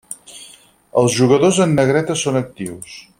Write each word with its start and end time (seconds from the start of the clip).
Els 1.01 1.17
jugadors 1.19 1.59
en 1.67 1.77
negreta 1.81 2.17
són 2.23 2.41
actius. 2.41 3.01